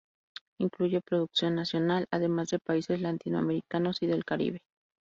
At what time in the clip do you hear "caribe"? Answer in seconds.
4.25-4.63